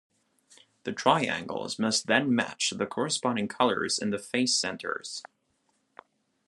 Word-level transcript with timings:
The 0.83 0.93
triangles 0.93 1.77
must 1.77 2.07
then 2.07 2.33
match 2.33 2.71
the 2.71 2.87
corresponding 2.87 3.47
colors 3.47 3.99
in 3.99 4.09
the 4.09 4.17
face 4.17 4.55
centers. 4.55 5.21